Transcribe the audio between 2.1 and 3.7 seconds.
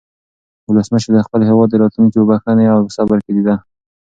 په بښنې او صبر کې لیده.